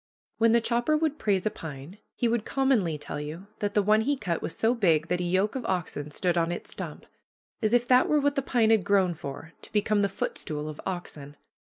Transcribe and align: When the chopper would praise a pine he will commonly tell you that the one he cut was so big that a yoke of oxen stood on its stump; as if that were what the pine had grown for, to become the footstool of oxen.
When 0.39 0.51
the 0.53 0.61
chopper 0.61 0.97
would 0.97 1.19
praise 1.19 1.45
a 1.45 1.51
pine 1.51 1.99
he 2.15 2.27
will 2.27 2.39
commonly 2.41 2.97
tell 2.97 3.21
you 3.21 3.45
that 3.59 3.75
the 3.75 3.83
one 3.83 4.01
he 4.01 4.17
cut 4.17 4.41
was 4.41 4.57
so 4.57 4.73
big 4.73 5.09
that 5.09 5.21
a 5.21 5.23
yoke 5.23 5.53
of 5.55 5.63
oxen 5.67 6.09
stood 6.09 6.39
on 6.39 6.51
its 6.51 6.71
stump; 6.71 7.05
as 7.61 7.71
if 7.71 7.87
that 7.87 8.09
were 8.09 8.19
what 8.19 8.33
the 8.33 8.41
pine 8.41 8.71
had 8.71 8.83
grown 8.83 9.13
for, 9.13 9.53
to 9.61 9.71
become 9.71 9.99
the 9.99 10.09
footstool 10.09 10.67
of 10.67 10.81
oxen. 10.87 11.37